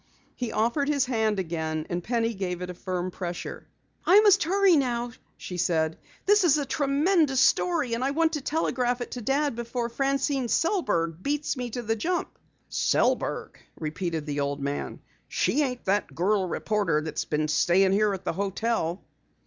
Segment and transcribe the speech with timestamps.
[0.35, 3.67] He offered his hand again and Penny gave it a firm pressure.
[4.03, 5.99] "I must hurry now," she said.
[6.25, 10.47] "This is a tremendous story, and I want to telegraph it to Dad before Francine
[10.47, 12.35] Sellberg beats me to the jump."
[12.71, 15.01] "Sellberg?" repeated the old man.
[15.27, 19.03] "She ain't that girl reporter that's been stayin' here at the hotel?"